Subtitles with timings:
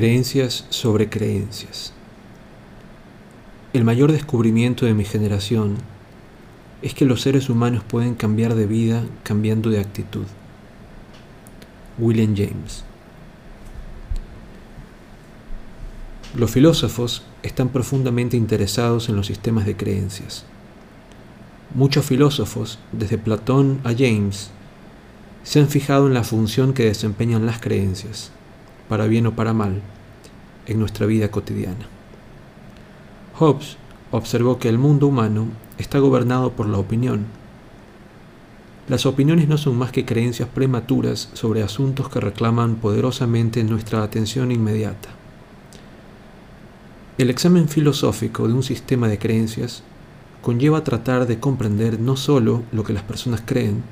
[0.00, 1.92] Creencias sobre creencias.
[3.74, 5.76] El mayor descubrimiento de mi generación
[6.80, 10.24] es que los seres humanos pueden cambiar de vida cambiando de actitud.
[11.98, 12.82] William James.
[16.34, 20.46] Los filósofos están profundamente interesados en los sistemas de creencias.
[21.74, 24.50] Muchos filósofos, desde Platón a James,
[25.42, 28.32] se han fijado en la función que desempeñan las creencias
[28.90, 29.80] para bien o para mal,
[30.66, 31.86] en nuestra vida cotidiana.
[33.38, 33.76] Hobbes
[34.10, 35.46] observó que el mundo humano
[35.78, 37.26] está gobernado por la opinión.
[38.88, 44.50] Las opiniones no son más que creencias prematuras sobre asuntos que reclaman poderosamente nuestra atención
[44.50, 45.10] inmediata.
[47.16, 49.84] El examen filosófico de un sistema de creencias
[50.42, 53.84] conlleva tratar de comprender no solo lo que las personas creen,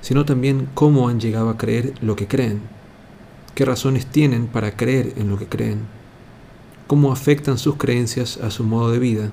[0.00, 2.75] sino también cómo han llegado a creer lo que creen
[3.56, 5.78] qué razones tienen para creer en lo que creen,
[6.86, 9.30] cómo afectan sus creencias a su modo de vida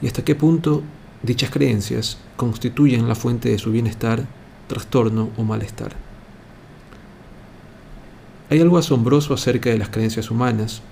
[0.00, 0.84] y hasta qué punto
[1.24, 4.24] dichas creencias constituyen la fuente de su bienestar,
[4.68, 5.96] trastorno o malestar.
[8.50, 10.82] Hay algo asombroso acerca de las creencias humanas,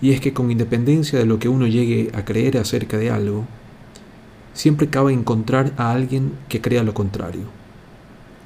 [0.00, 3.44] y es que con independencia de lo que uno llegue a creer acerca de algo,
[4.54, 7.42] siempre cabe encontrar a alguien que crea lo contrario,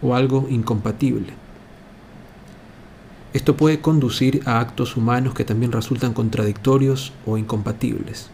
[0.00, 1.41] o algo incompatible.
[3.32, 8.28] Esto puede conducir a actos humanos que también resultan contradictorios o incompatibles.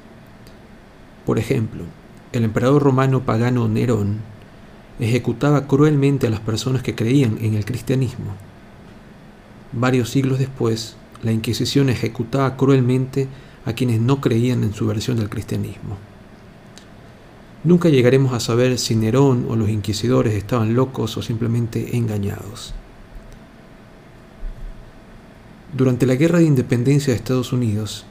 [1.24, 1.84] Por ejemplo,
[2.32, 4.18] el emperador romano pagano Nerón
[4.98, 8.34] ejecutaba cruelmente a las personas que creían en el cristianismo.
[9.72, 13.28] Varios siglos después, la Inquisición ejecutaba cruelmente
[13.64, 15.96] a quienes no creían en su versión del cristianismo.
[17.64, 22.74] Nunca llegaremos a saber si Nerón o los inquisidores estaban locos o simplemente engañados.
[25.76, 28.06] Durante la Guerra de Independencia de Estados Unidos,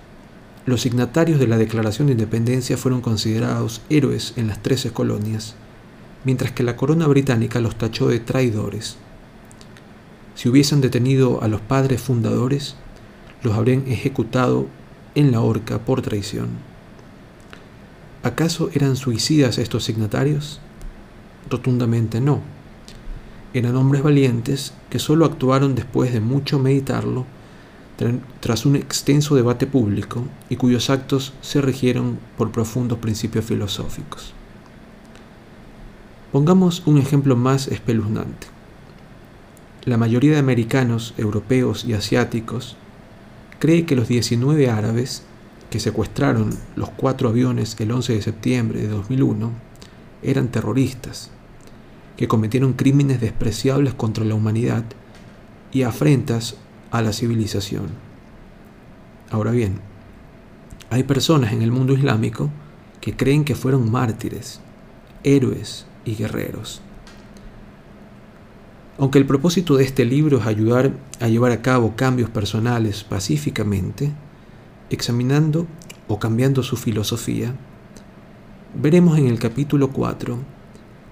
[0.68, 5.56] los signatarios de la Declaración de Independencia fueron considerados héroes en las trece colonias,
[6.24, 8.98] mientras que la corona británica los tachó de traidores.
[10.36, 12.76] Si hubiesen detenido a los padres fundadores,
[13.42, 14.68] los habrían ejecutado
[15.16, 16.50] en la horca por traición.
[18.22, 20.60] ¿Acaso eran suicidas estos signatarios?
[21.50, 22.42] Rotundamente no.
[23.56, 27.26] Eran hombres valientes que solo actuaron después de mucho meditarlo
[28.40, 34.34] tras un extenso debate público y cuyos actos se regieron por profundos principios filosóficos.
[36.32, 38.48] Pongamos un ejemplo más espeluznante.
[39.86, 42.76] La mayoría de americanos, europeos y asiáticos
[43.60, 45.24] cree que los 19 árabes
[45.70, 49.52] que secuestraron los cuatro aviones el 11 de septiembre de 2001
[50.24, 51.32] eran terroristas,
[52.16, 54.84] que cometieron crímenes despreciables contra la humanidad
[55.72, 56.58] y afrentas
[56.92, 57.88] a la civilización.
[59.30, 59.80] Ahora bien,
[60.90, 62.50] hay personas en el mundo islámico
[63.02, 64.62] que creen que fueron mártires,
[65.24, 66.82] héroes y guerreros.
[68.98, 74.12] Aunque el propósito de este libro es ayudar a llevar a cabo cambios personales pacíficamente,
[74.90, 75.68] examinando
[76.08, 77.54] o cambiando su filosofía,
[78.74, 80.38] veremos en el capítulo 4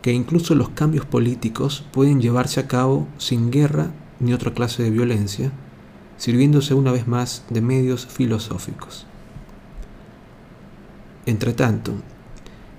[0.02, 4.92] que incluso los cambios políticos pueden llevarse a cabo sin guerra ni otra clase de
[4.92, 5.52] violencia,
[6.18, 9.06] sirviéndose una vez más de medios filosóficos.
[11.26, 11.94] Entretanto,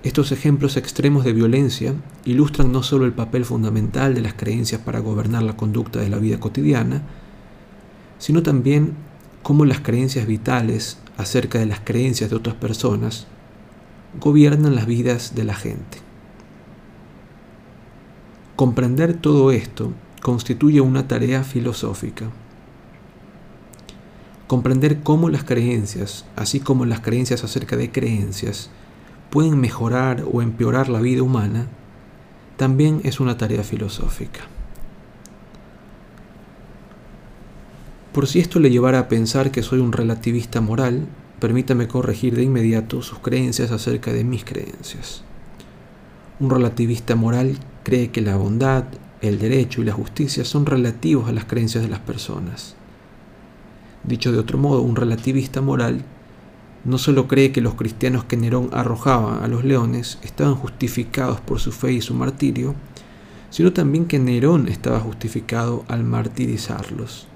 [0.03, 1.95] estos ejemplos extremos de violencia
[2.25, 6.19] ilustran no solo el papel fundamental de las creencias para gobernar la conducta de la
[6.19, 7.03] vida cotidiana,
[8.19, 8.95] sino también
[9.43, 13.27] cómo las creencias vitales acerca de las creencias de otras personas
[14.21, 15.99] gobiernan las vidas de la gente.
[18.55, 19.93] Comprender todo esto
[20.23, 22.31] constituye una tarea filosófica
[24.47, 28.71] Comprender cómo las creencias, así como las creencias acerca de creencias,
[29.31, 31.67] pueden mejorar o empeorar la vida humana,
[32.57, 34.43] también es una tarea filosófica.
[38.13, 41.07] Por si esto le llevara a pensar que soy un relativista moral,
[41.39, 45.23] permítame corregir de inmediato sus creencias acerca de mis creencias.
[46.39, 48.85] Un relativista moral cree que la bondad,
[49.21, 52.77] el derecho y la justicia son relativos a las creencias de las personas.
[54.07, 56.05] Dicho de otro modo, un relativista moral
[56.85, 61.59] no solo cree que los cristianos que Nerón arrojaba a los leones estaban justificados por
[61.59, 62.77] su fe y su martirio,
[63.51, 67.27] sino también que Nerón estaba justificado al martirizarlos.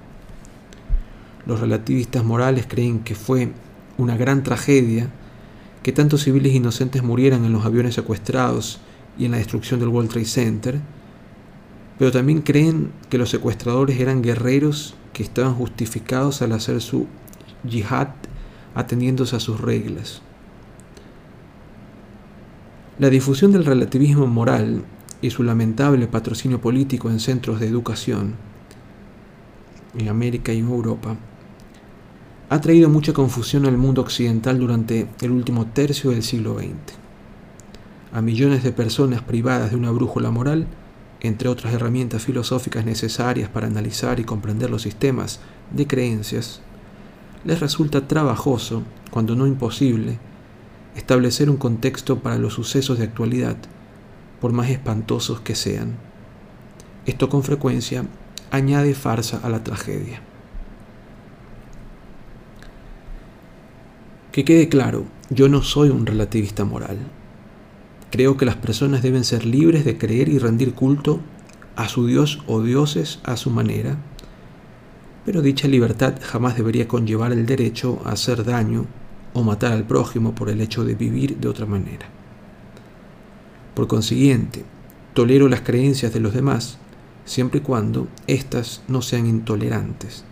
[1.45, 3.51] Los relativistas morales creen que fue
[3.97, 5.09] una gran tragedia
[5.83, 8.79] que tantos civiles inocentes murieran en los aviones secuestrados
[9.17, 10.81] y en la destrucción del World Trade Center,
[12.01, 17.05] pero también creen que los secuestradores eran guerreros que estaban justificados al hacer su
[17.63, 18.07] yihad
[18.73, 20.23] atendiéndose a sus reglas.
[22.97, 24.83] La difusión del relativismo moral
[25.21, 28.33] y su lamentable patrocinio político en centros de educación
[29.95, 31.15] en América y en Europa
[32.49, 36.71] ha traído mucha confusión al mundo occidental durante el último tercio del siglo XX.
[38.11, 40.65] A millones de personas privadas de una brújula moral,
[41.21, 45.39] entre otras herramientas filosóficas necesarias para analizar y comprender los sistemas
[45.71, 46.61] de creencias,
[47.43, 50.17] les resulta trabajoso, cuando no imposible,
[50.95, 53.57] establecer un contexto para los sucesos de actualidad,
[54.39, 55.95] por más espantosos que sean.
[57.05, 58.05] Esto con frecuencia
[58.49, 60.21] añade farsa a la tragedia.
[64.31, 66.97] Que quede claro, yo no soy un relativista moral.
[68.11, 71.19] Creo que las personas deben ser libres de creer y rendir culto
[71.75, 73.97] a su Dios o dioses a su manera,
[75.25, 78.85] pero dicha libertad jamás debería conllevar el derecho a hacer daño
[79.33, 82.05] o matar al prójimo por el hecho de vivir de otra manera.
[83.73, 84.65] Por consiguiente,
[85.13, 86.77] tolero las creencias de los demás
[87.25, 90.25] siempre y cuando éstas no sean intolerantes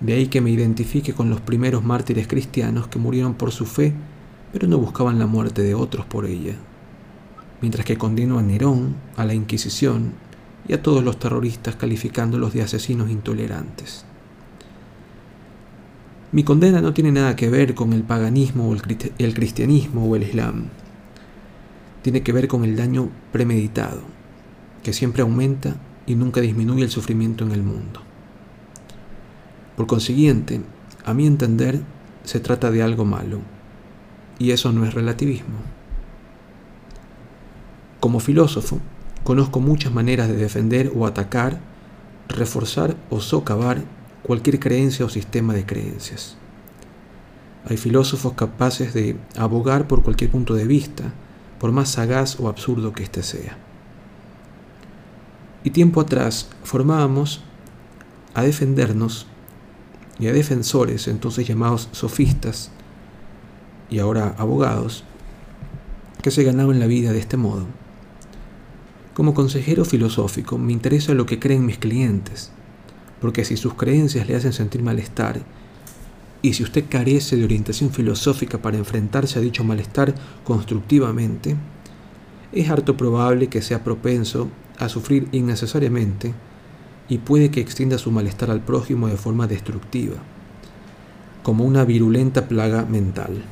[0.00, 3.92] de ahí que me identifique con los primeros mártires cristianos que murieron por su fe,
[4.52, 6.54] pero no buscaban la muerte de otros por ella.
[7.60, 10.12] Mientras que condeno a Nerón, a la Inquisición
[10.66, 14.04] y a todos los terroristas calificándolos de asesinos intolerantes.
[16.32, 20.22] Mi condena no tiene nada que ver con el paganismo o el cristianismo o el
[20.22, 20.66] islam.
[22.02, 24.02] Tiene que ver con el daño premeditado,
[24.82, 25.76] que siempre aumenta
[26.06, 28.00] y nunca disminuye el sufrimiento en el mundo.
[29.76, 30.60] Por consiguiente,
[31.04, 31.80] a mi entender,
[32.24, 33.40] se trata de algo malo,
[34.40, 35.58] y eso no es relativismo.
[38.00, 38.80] Como filósofo,
[39.22, 41.60] conozco muchas maneras de defender o atacar,
[42.26, 43.84] reforzar o socavar
[44.22, 46.36] cualquier creencia o sistema de creencias.
[47.68, 51.12] Hay filósofos capaces de abogar por cualquier punto de vista,
[51.58, 53.58] por más sagaz o absurdo que éste sea.
[55.62, 57.42] Y tiempo atrás formábamos
[58.32, 59.26] a defendernos
[60.18, 62.70] y a defensores, entonces llamados sofistas,
[63.90, 65.04] y ahora abogados,
[66.22, 67.66] que se ganaban la vida de este modo.
[69.14, 72.52] Como consejero filosófico me interesa lo que creen mis clientes,
[73.20, 75.40] porque si sus creencias le hacen sentir malestar,
[76.42, 80.14] y si usted carece de orientación filosófica para enfrentarse a dicho malestar
[80.44, 81.56] constructivamente,
[82.52, 84.48] es harto probable que sea propenso
[84.78, 86.32] a sufrir innecesariamente
[87.08, 90.16] y puede que extienda su malestar al prójimo de forma destructiva,
[91.42, 93.42] como una virulenta plaga mental.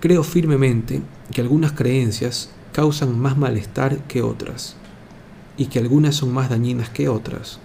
[0.00, 4.76] Creo firmemente que algunas creencias causan más malestar que otras
[5.58, 7.60] y que algunas son más dañinas que otras.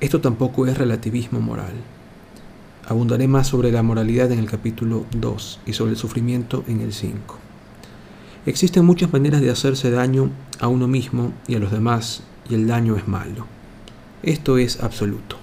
[0.00, 1.74] Esto tampoco es relativismo moral.
[2.88, 6.92] Abundaré más sobre la moralidad en el capítulo 2 y sobre el sufrimiento en el
[6.92, 7.38] 5.
[8.44, 12.66] Existen muchas maneras de hacerse daño a uno mismo y a los demás, y el
[12.66, 13.46] daño es malo.
[14.24, 15.36] Esto es absoluto.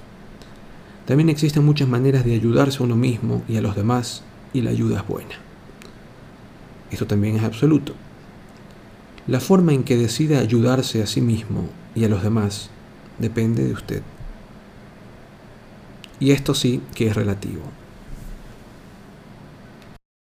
[1.05, 4.71] También existen muchas maneras de ayudarse a uno mismo y a los demás, y la
[4.71, 5.35] ayuda es buena.
[6.91, 7.93] Esto también es absoluto.
[9.27, 12.69] La forma en que decide ayudarse a sí mismo y a los demás
[13.19, 14.01] depende de usted.
[16.19, 17.61] Y esto sí que es relativo.